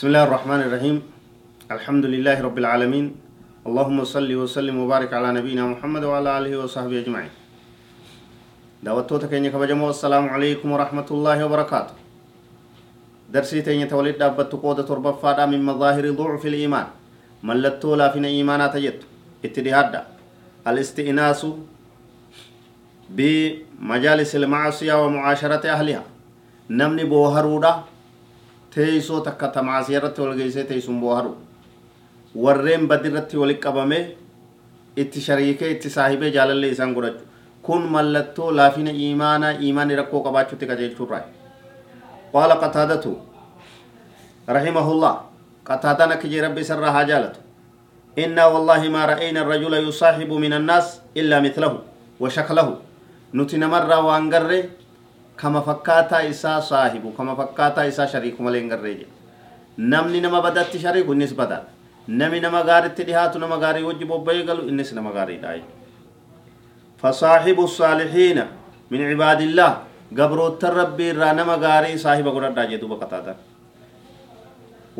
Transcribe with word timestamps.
بسم 0.00 0.08
الله 0.16 0.24
الرحمن 0.32 0.60
الرحيم 0.64 0.96
الحمد 1.76 2.04
لله 2.08 2.36
رب 2.40 2.56
العالمين 2.56 3.06
اللهم 3.68 3.98
صل 4.08 4.30
وسلم 4.32 4.72
وبارك 4.80 5.12
على 5.12 5.28
نبينا 5.36 5.76
محمد 5.76 6.04
وعلى 6.08 6.28
آله 6.38 6.52
وصحبه 6.56 7.04
أجمعين 7.04 7.32
دعوتوتا 8.80 9.28
كينيا 9.28 9.52
كبجمو 9.52 9.92
السلام 9.92 10.24
عليكم 10.34 10.68
ورحمة 10.72 11.08
الله 11.10 11.44
وبركاته 11.44 11.94
درسي 13.28 13.60
تينيا 13.60 13.92
تولد 13.92 14.16
دابت 14.16 14.52
قودة 14.56 14.88
تربة 14.88 15.20
فادا 15.20 15.44
من 15.52 15.60
مظاهر 15.68 16.04
ضعف 16.16 16.42
الإيمان 16.48 16.86
ملتو 17.44 17.92
لا 18.00 18.08
فينا 18.08 18.28
إيمانا 18.28 18.72
تجد 18.72 19.04
اتدهاد 19.44 19.94
الاستئناس 20.64 21.40
بمجالس 23.16 24.32
المعصية 24.40 24.94
ومعاشرة 25.04 25.64
أهلها 25.76 26.04
نمني 26.70 27.04
بوهرودا 27.04 27.99
teeysoo 28.74 29.20
takka 29.26 29.48
tamaasii 29.56 29.94
irratti 29.98 30.20
wal 30.24 30.34
geessee 30.40 30.64
teessuun 30.70 31.00
booharu 31.00 31.32
warreen 32.44 32.86
badi 32.90 33.08
irratti 33.10 33.36
walitti 33.42 33.62
qabame 33.66 33.98
itti 35.02 35.20
shariikee 35.26 35.70
itti 35.74 35.90
saahibee 35.96 36.30
jaalallee 36.36 36.70
isaan 36.76 36.94
godhachu 36.94 37.24
kun 37.66 37.82
mallattoo 37.94 38.50
laafina 38.58 38.90
iimaanaa 39.04 39.52
iimaanni 39.64 39.96
rakkoo 40.00 40.22
qabaachuutti 40.26 40.66
qajeelchuurraa 40.70 41.22
qaala 42.32 42.56
qataadatu 42.62 43.10
rahimahullah 44.48 45.14
qataadaan 45.70 46.12
akka 46.16 46.28
jee 46.28 46.42
rabbi 46.46 46.60
isarraa 46.66 46.92
haa 46.98 47.04
jaalatu 47.12 47.40
إنا 48.18 48.44
والله 48.52 48.82
ما 48.90 49.02
رأينا 49.06 49.40
الرجل 49.46 49.74
يصاحب 49.88 50.30
من 50.44 50.52
الناس 50.60 50.86
إلا 51.20 51.36
مثله 51.46 51.72
وشكله 52.20 52.68
نتنمر 53.38 53.90
وانقره 54.06 54.62
kama 55.40 55.62
fakkaataa 55.68 56.22
isaa 56.32 56.60
saahibu 56.70 57.10
kama 57.18 57.36
fakkaataa 57.40 57.84
isaa 57.92 58.06
shariiku 58.14 58.42
malee 58.46 58.60
hin 58.62 58.70
garree 58.72 58.94
jedhe 58.94 59.12
namni 59.92 60.20
nama 60.24 60.40
badatti 60.46 60.78
shariiku 60.84 61.12
innis 61.16 61.34
badaadha 61.34 61.68
nami 62.22 62.40
nama 62.46 62.62
gaaritti 62.70 63.04
dhihaatu 63.10 63.38
nama 63.44 63.58
gaarii 63.64 63.84
wajji 63.90 64.04
bobba'ee 64.12 64.42
galu 64.50 64.68
innis 64.72 64.92
nama 64.98 65.12
gaariidha 65.18 65.54
fasaahibu 67.02 67.68
saalihiina 67.76 68.46
min 68.90 69.00
cibaadillah 69.10 69.70
gabroottan 70.20 70.74
rabbii 70.80 71.08
irraa 71.14 71.32
nama 71.40 71.56
gaarii 71.66 71.96
saahiba 72.06 72.30
godhadhaa 72.38 72.66
jedhu 72.74 72.88
baqataatan 72.94 73.38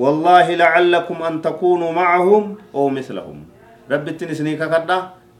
والله 0.02 0.46
لعلكم 0.54 1.16
أن 1.28 1.34
تكونوا 1.42 1.92
معهم 1.92 2.44
أو 2.74 2.88
مثلهم 2.88 3.38
رب 3.90 4.06
التنسني 4.08 4.56
ككدا 4.56 4.98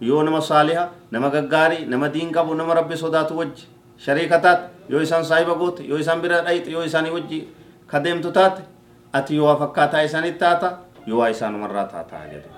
يو 0.09 0.23
نما 0.27 0.41
صالحة 0.41 0.85
نما 1.14 1.29
غغاري 1.35 1.79
نما 1.92 2.07
دين 2.17 2.29
قبو 2.37 2.55
نما 2.59 2.73
ربي 2.81 2.97
صدات 2.98 3.31
وجه 3.33 3.62
shariikataat 4.05 4.61
yoo 4.91 5.00
isaan 5.06 5.24
saahiba 5.24 5.55
goote 5.55 5.83
yoo 5.91 5.98
isaan 5.98 6.20
bira 6.22 6.42
dhayte 6.46 6.70
yoo 6.74 6.84
isaanii 6.84 7.10
wajji 7.16 7.38
kadeemtu 7.86 8.30
taate 8.38 8.62
ati 9.12 9.36
yoo 9.36 9.56
fakkaataa 9.62 10.02
isaanitti 10.08 10.38
taata 10.44 10.69
yoo 11.06 11.19
waa 11.20 11.30
isaanumarraa 11.34 11.84
taataa 11.94 12.24
jedhe 12.33 12.50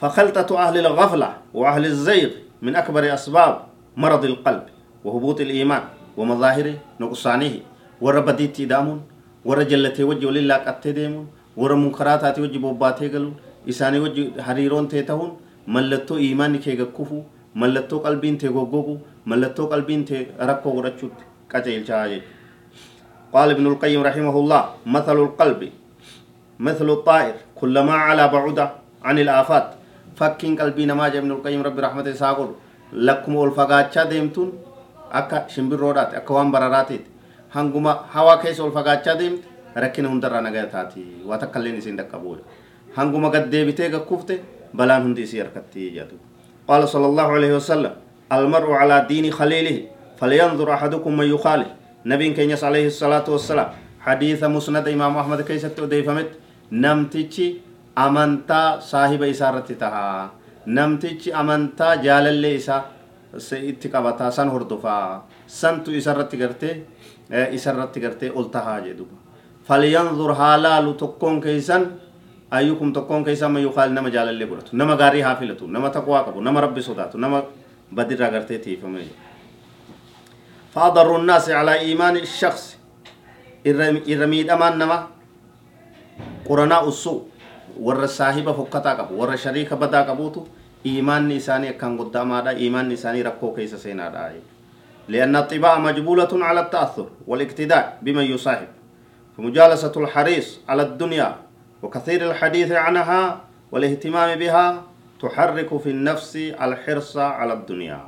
فخلطة 0.00 0.48
أهل 0.64 0.76
الغفلة 0.86 1.30
وأهل 1.54 1.84
الزيغ 1.92 2.30
من 2.64 2.72
أكبر 2.76 3.14
أسباب 3.14 3.54
مرض 3.96 4.24
القلب 4.24 4.62
وهبوط 5.04 5.40
الإيمان 5.40 5.82
ومظاهر 6.16 6.66
نقصانه 7.00 7.54
ورا 8.00 8.20
بديت 8.20 8.56
دامون 8.72 9.00
ورا 9.44 9.62
جلتي 9.62 10.04
وجه 10.04 10.26
ولله 10.26 10.56
قد 10.56 10.80
ديمون 10.96 11.26
ورا 11.56 11.76
منكرات 11.76 12.38
وجه 12.38 12.58
بوباتي 12.64 13.08
قالوا 13.12 13.32
إساني 13.68 13.98
وجه 14.00 14.40
حريرون 14.40 14.88
تيتهون 14.88 15.30
ملتو 15.68 16.16
إيمان 16.16 16.56
كي 16.64 16.76
كفو 16.76 17.18
mallattoo 17.54 18.00
qalbiin 18.00 18.38
tee 18.38 18.52
goggogu 18.58 19.00
mallattoo 19.24 19.66
qalbiin 19.72 20.04
tee 20.04 20.22
rakkoo 20.38 20.72
godhachuutti 20.76 21.24
qaceelchaa 21.52 22.04
jechuudha 22.12 22.40
ابن 23.54 23.66
القيم 23.66 24.00
رحمه 24.02 24.36
الله 24.42 24.62
مثل 24.86 25.16
القلب 25.26 25.60
مثل 26.58 26.88
الطائر 26.90 27.34
كلما 27.54 27.94
على 27.94 28.24
بعد 28.28 28.58
عن 29.04 29.16
الآفات 29.18 29.66
فكين 30.18 30.52
قلبي 30.60 30.84
نماج 30.86 31.16
ابن 31.16 31.30
القيم 31.30 31.62
ربي 31.62 31.80
رحمته 31.86 32.12
ساقول 32.12 32.50
لكم 32.92 33.32
الفقاتشا 33.44 34.04
ديمتون 34.04 34.48
أكا 35.12 35.46
شمبرودات 35.48 36.14
أكا 36.14 36.34
وان 36.34 36.50
براراتيت 36.50 37.04
هنگما 37.54 37.92
هوا 38.14 38.34
كيس 38.42 38.60
الفقاتشا 38.60 39.14
ديمت 39.14 39.42
ركين 39.76 40.06
هندر 40.06 40.40
نغاية 40.40 40.64
تاتي 40.74 41.04
واتكالين 41.26 41.80
سين 41.80 41.96
دقبول 41.96 42.38
هنگما 42.98 43.28
قد 43.28 43.50
ديبتي 43.50 43.88
كفته 43.88 44.38
بلان 44.74 45.02
هندي 45.02 45.26
سيركتي 45.26 45.90
جاتو 45.90 46.29
قال 46.70 46.82
صلى 46.94 47.06
الله 47.10 47.28
عليه 47.36 47.52
وسلم 47.58 47.92
المرء 48.30 48.70
على 48.80 48.96
دين 49.10 49.26
خليله 49.38 49.76
فلينظر 50.22 50.68
أحدكم 50.76 51.12
من 51.18 51.26
يخالف. 51.34 51.68
نبي 52.06 52.30
كينيس 52.38 52.62
عليه 52.64 52.86
الصلاة 52.94 53.26
والسلام. 53.34 53.68
حديث 54.06 54.40
مسند 54.44 54.86
إمام 54.88 55.12
أحمد 55.22 55.40
كيست 55.48 55.74
وديفمت 55.82 56.30
نمتشي 56.72 57.46
أمنتا 57.98 58.62
صاحب 58.92 59.22
إسارة 59.34 59.68
تها. 59.82 60.30
نمتشي 60.76 61.34
أمنتا 61.34 61.88
جال 62.06 62.26
اللي 62.38 62.56
إسا 62.62 62.78
itti 63.70 63.86
qabataa 63.86 64.30
san 64.34 64.50
hordofaa 64.50 65.22
santu 65.46 65.94
isarratti 65.94 66.36
gartee 66.36 66.82
isarratti 67.54 68.00
gartee 68.02 68.30
ol 68.34 68.50
tahaa 68.50 68.80
jedhuba 68.86 69.14
falyanzur 69.68 70.34
haa 70.34 70.56
laalu 70.58 70.98
tokkoon 70.98 71.38
keeysan 71.44 71.82
ayyukum 72.50 72.92
tokkoon 72.92 73.24
keessa 73.24 73.46
amma 73.46 73.60
yuukaal 73.60 73.92
nama 73.92 74.10
jaalallee 74.10 74.46
godhatu 74.46 74.76
nama 74.76 74.96
gaarii 74.96 75.20
haa 75.20 75.36
filatu 75.36 75.66
nama 75.66 75.90
taqwaa 75.90 76.24
qabu 76.24 76.40
nama 76.40 76.60
rabbi 76.60 76.82
sodaatu 76.82 77.18
nama 77.18 77.42
badirraa 77.94 78.30
gartee 78.30 78.58
tiifame 78.58 79.04
فأضر 80.70 81.16
الناس 81.16 81.50
على 81.50 81.82
إيمان 81.82 82.16
الشخص. 82.16 82.78
إرميد 83.66 84.50
أمان 84.50 84.78
نما. 84.78 84.98
قرناء 86.46 86.88
السوء. 86.88 87.22
ور 87.80 88.06
صاحب 88.06 88.46
فكتا 88.46 88.92
قبو 88.94 89.18
ور 89.18 89.36
شريك 89.36 89.74
بدا 89.74 90.06
قبوتو 90.06 90.46
إيمان 90.86 91.26
نساني 91.28 91.72
كان 91.74 91.98
قدام 91.98 92.32
هذا 92.32 92.50
إيمان 92.50 92.86
نساني 92.88 93.22
ركو 93.22 93.50
كيس 93.54 93.74
سينا 93.74 94.14
داي 94.14 94.38
لأن 95.10 95.36
الطباع 95.36 95.78
مجبولة 95.78 96.30
على 96.30 96.60
التأثر 96.60 97.26
والإقتداء 97.26 97.98
بمن 98.02 98.24
يصاحب. 98.30 98.70
فمجالسة 99.36 99.94
الحريص 99.96 100.70
على 100.70 100.82
الدنيا 100.82 101.36
وكثير 101.82 102.30
الحديث 102.30 102.72
عنها 102.72 103.40
والاهتمام 103.72 104.38
بها 104.38 104.82
تحرك 105.22 105.70
في 105.82 105.90
النفس 105.90 106.36
الحرص 106.36 107.16
على 107.16 107.52
الدنيا. 107.52 108.00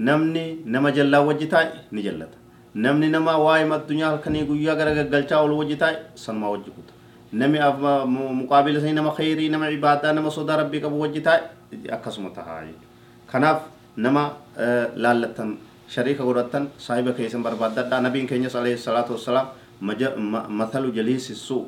نمني 0.00 0.46
نما 0.66 0.90
جلا 0.90 1.18
وجتاي 1.18 1.68
نجلت 1.92 2.32
نمني 2.76 3.08
نما 3.08 3.34
وايم 3.34 3.72
الدنيا 3.72 4.16
كني 4.22 4.42
غيا 4.42 4.72
غرغ 4.78 4.98
غلچا 5.12 5.36
ول 5.42 5.50
وجتاي 5.50 5.94
سنما 6.14 6.48
وجكوت 6.48 6.88
نمي 7.32 7.58
مقابل 8.40 8.80
سي 8.80 8.92
نما 8.92 9.10
خيري 9.10 9.48
نما 9.48 9.66
عبادة 9.66 10.12
نما 10.12 10.30
صدى 10.30 10.52
ربي 10.52 10.80
كبو 10.80 11.02
وجتاي 11.02 11.40
اكسمتها 11.90 12.60
هاي 12.60 12.70
كناف 13.32 13.58
نما 13.98 14.24
لالتن 15.02 15.56
شريك 15.88 16.20
غرتن 16.20 16.68
صاحب 16.78 17.10
كيسن 17.10 17.42
بربادة 17.42 18.00
نبي 18.00 18.26
كينيس 18.26 18.56
عليه 18.56 18.74
الصلاة 18.74 19.08
والسلام 19.12 19.46
مثل 20.60 20.94
جليس 20.94 21.30
السوء. 21.30 21.66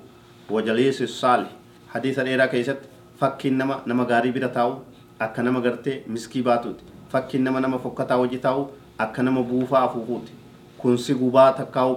وجليس 0.51 1.03
الصالح 1.03 1.51
حديث 1.93 2.21
ديرا 2.21 2.47
كيست 2.47 2.81
فكين 3.21 3.59
نما 3.59 3.75
نما 3.87 4.05
غاري 4.11 4.31
بيرا 4.31 4.47
تاو 4.47 4.79
akka 5.21 5.43
nama 5.43 5.61
gartee 5.61 6.03
miskii 6.09 6.43
baatuuti 6.43 6.85
fakkiin 7.13 7.43
nama 7.45 7.61
nama 7.61 7.79
fokkataa 7.79 8.17
hojii 8.17 8.39
taa'u 8.45 8.63
akka 9.05 9.23
nama 9.23 9.43
buufaa 9.43 9.83
afuufuuti 9.89 10.33
kunsi 10.81 11.15
gubaa 11.15 11.53
takkaa'u 11.59 11.97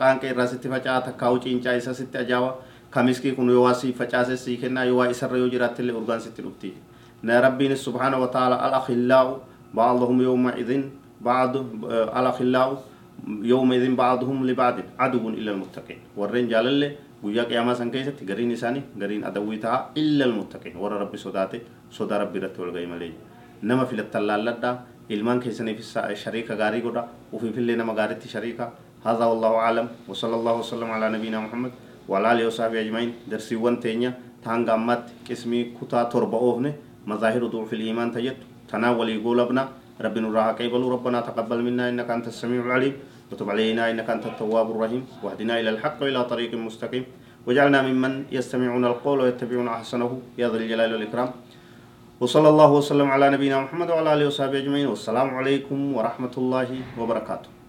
qaanqee 0.00 0.30
irraa 0.30 0.46
sitti 0.52 0.68
facaa 0.72 1.00
takkaa'u 1.08 1.38
ciincaa 1.44 1.74
isa 1.80 1.94
sitti 1.94 2.18
ajaawa 2.22 2.50
ka 2.90 3.02
miskii 3.08 3.32
kun 3.36 3.50
yoo 3.54 3.62
waa 3.66 3.74
sii 3.82 3.92
facaase 4.00 4.36
sii 4.44 4.56
kennaa 4.62 4.84
yoo 4.90 4.96
waa 5.00 5.06
isarra 5.14 5.38
yoo 5.42 5.48
jiraatti 5.54 5.82
illee 5.82 5.94
urgaan 6.00 6.20
sitti 6.26 6.42
dhufti 6.46 6.72
na 7.22 7.40
rabbiinis 7.46 7.84
subhaana 7.84 8.18
wa 8.24 8.28
ta'ala 8.34 8.58
al 8.66 8.74
akhillaa'u 8.80 9.38
ba'aduhum 9.80 10.22
yawma 10.26 10.56
idin 10.64 10.82
ba'adu 11.28 11.62
al 12.12 12.26
akhillaa'u 12.32 12.76
yawma 13.52 13.74
idin 13.78 13.96
ba'aduhum 14.02 14.42
li 14.50 14.54
ba'din 14.62 14.84
aduwwun 14.98 15.38
illa 15.38 15.52
almuttaqiin 15.54 16.00
warreen 16.16 16.48
jaalalle 16.54 16.90
guyyaa 17.22 17.46
qiyaamaa 17.50 17.74
san 17.80 17.90
keessatti 17.90 18.24
gariin 18.30 18.50
isaanii 18.58 18.82
gariin 19.02 19.24
adawwii 19.30 19.58
ta'a 19.64 19.78
illa 20.02 20.24
almuttaqiin 20.28 20.76
warra 20.84 20.98
rabbi 21.04 21.18
sodaate 21.26 21.62
sodaa 21.98 22.18
rabbi 22.24 22.38
irratti 22.40 22.60
wal 22.62 22.72
gahi 22.76 22.86
malee 22.94 23.12
nama 23.62 23.86
filattan 23.90 24.26
laalladhaa 24.30 24.74
ilmaan 25.08 25.40
keessaniif 25.44 25.80
shariika 26.24 26.56
gaarii 26.62 26.82
godha 26.86 27.04
ufiifillee 27.32 27.76
nama 27.82 27.94
gaariitti 28.00 28.28
shariika 28.36 28.72
هذا 29.02 29.24
والله 29.30 29.52
أعلم 29.66 29.86
وصلى 30.10 30.34
الله 30.38 30.54
وسلم 30.62 30.88
على 30.90 31.06
نبينا 31.18 31.38
محمد 31.44 31.72
وعلى 32.08 32.26
آله 32.32 32.44
وصحبه 32.46 32.78
أجمعين 32.86 33.10
درسي 33.30 33.58
وان 33.58 33.82
تينيا 33.82 34.10
تانغامات 34.46 35.26
اسمي 35.34 35.60
كتا 35.78 36.00
تربة 36.12 36.38
أوفنه 36.38 36.72
مظاهر 37.10 37.42
ضعف 37.54 37.70
الإيمان 37.78 38.08
تجد 38.14 38.38
تناولي 38.70 39.12
يقول 39.18 39.38
ابنا 39.46 39.62
رب 40.06 40.16
نراها 40.24 40.52
قيبل 40.58 40.82
ربنا 40.94 41.18
تقبل 41.28 41.58
منا 41.66 41.84
إنك 41.90 42.08
أنت 42.16 42.26
السميع 42.30 42.62
العليم 42.62 42.94
وتب 43.32 43.50
علينا 43.50 43.90
إنك 43.90 44.10
أنت 44.10 44.26
التواب 44.26 44.70
الرحيم. 44.70 45.02
واهدنا 45.22 45.60
إلى 45.60 45.70
الحق 45.70 46.02
وإلى 46.02 46.24
طريق 46.24 46.54
مستقيم. 46.54 47.04
وجعلنا 47.46 47.82
ممن 47.82 48.24
يستمعون 48.32 48.84
القول 48.84 49.20
ويتبعون 49.20 49.68
أحسنه. 49.68 50.20
يا 50.38 50.48
ذا 50.48 50.56
الجلال 50.56 50.92
والإكرام. 50.92 51.30
وصلى 52.20 52.48
الله 52.48 52.70
وسلم 52.72 53.08
على 53.10 53.30
نبينا 53.30 53.60
محمد 53.60 53.90
وعلى 53.90 54.14
آله 54.14 54.26
وصحبه 54.26 54.58
أجمعين. 54.58 54.86
والسلام 54.86 55.28
عليكم 55.34 55.96
ورحمة 55.96 56.34
الله 56.38 56.68
وبركاته. 56.98 57.61